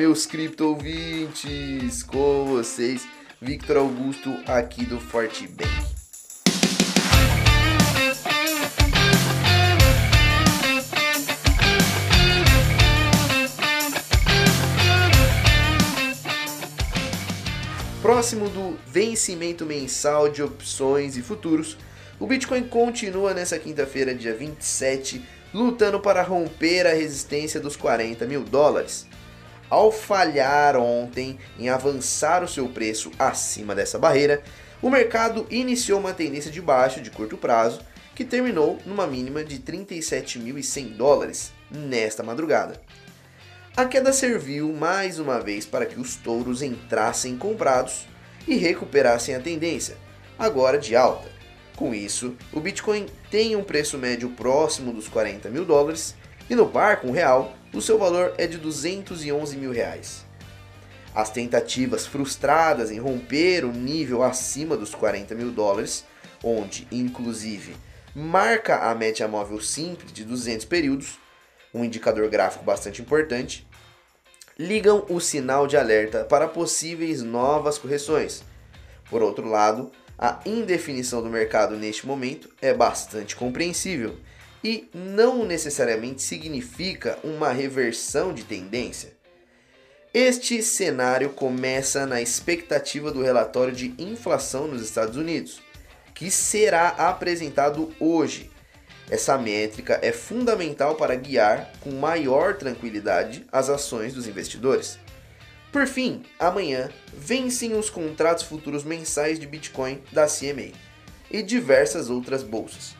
[0.00, 2.02] meus cripto ouvintes!
[2.02, 3.06] Com vocês,
[3.38, 5.68] Victor Augusto, aqui do Forte Bank.
[18.00, 21.76] Próximo do vencimento mensal de opções e futuros,
[22.18, 25.22] o Bitcoin continua nessa quinta-feira, dia 27,
[25.52, 29.06] lutando para romper a resistência dos 40 mil dólares.
[29.70, 34.42] Ao falhar ontem em avançar o seu preço acima dessa barreira,
[34.82, 37.80] o mercado iniciou uma tendência de baixo de curto prazo
[38.12, 42.80] que terminou numa mínima de 37.100 dólares nesta madrugada.
[43.76, 48.08] A queda serviu mais uma vez para que os touros entrassem comprados
[48.48, 49.96] e recuperassem a tendência,
[50.36, 51.28] agora de alta.
[51.76, 56.16] Com isso, o Bitcoin tem um preço médio próximo dos 40 mil dólares
[56.50, 60.24] e no par com o real, o seu valor é de 211 mil reais.
[61.14, 66.04] As tentativas frustradas em romper o nível acima dos 40 mil dólares,
[66.42, 67.76] onde inclusive
[68.14, 71.18] marca a média móvel simples de 200 períodos,
[71.72, 73.66] um indicador gráfico bastante importante,
[74.58, 78.42] ligam o sinal de alerta para possíveis novas correções.
[79.08, 84.18] Por outro lado, a indefinição do mercado neste momento é bastante compreensível
[84.62, 89.12] e não necessariamente significa uma reversão de tendência.
[90.12, 95.62] Este cenário começa na expectativa do relatório de inflação nos Estados Unidos,
[96.14, 98.50] que será apresentado hoje.
[99.08, 104.98] Essa métrica é fundamental para guiar com maior tranquilidade as ações dos investidores.
[105.72, 110.72] Por fim, amanhã vencem os contratos futuros mensais de Bitcoin da CMA
[111.30, 112.99] e diversas outras bolsas.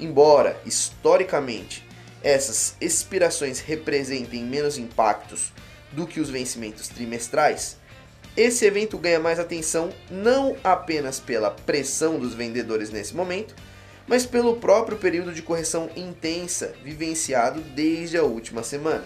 [0.00, 1.86] Embora, historicamente,
[2.22, 5.52] essas expirações representem menos impactos
[5.92, 7.76] do que os vencimentos trimestrais,
[8.36, 13.54] esse evento ganha mais atenção não apenas pela pressão dos vendedores nesse momento,
[14.06, 19.04] mas pelo próprio período de correção intensa vivenciado desde a última semana.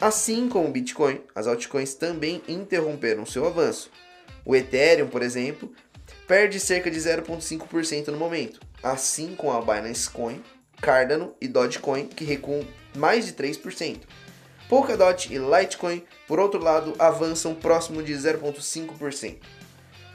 [0.00, 3.90] Assim como o Bitcoin, as altcoins também interromperam seu avanço.
[4.44, 5.72] O Ethereum, por exemplo,
[6.26, 10.42] perde cerca de 0,5% no momento, assim como a Binance Coin,
[10.80, 14.00] Cardano e Dogecoin, que recuam mais de 3%.
[14.68, 19.36] Polkadot e Litecoin, por outro lado, avançam próximo de 0,5%.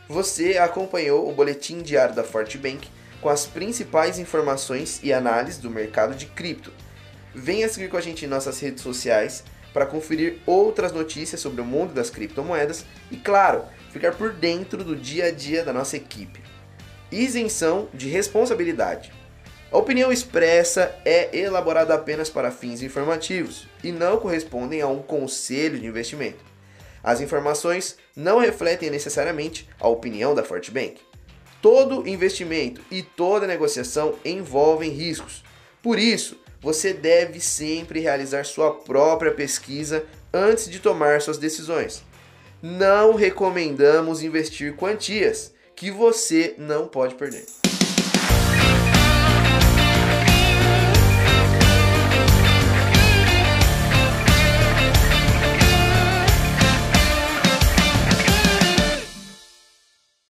[0.09, 2.89] Você acompanhou o boletim diário da Fortbank
[3.21, 6.73] com as principais informações e análises do mercado de cripto.
[7.33, 9.43] Venha seguir com a gente em nossas redes sociais
[9.73, 14.95] para conferir outras notícias sobre o mundo das criptomoedas e, claro, ficar por dentro do
[14.95, 16.41] dia a dia da nossa equipe.
[17.11, 19.11] Isenção de responsabilidade.
[19.71, 25.79] A opinião expressa é elaborada apenas para fins informativos e não correspondem a um conselho
[25.79, 26.43] de investimento.
[27.03, 30.99] As informações não refletem necessariamente a opinião da Fortbank.
[31.61, 35.43] Todo investimento e toda negociação envolvem riscos.
[35.81, 42.03] Por isso, você deve sempre realizar sua própria pesquisa antes de tomar suas decisões.
[42.61, 47.45] Não recomendamos investir quantias que você não pode perder.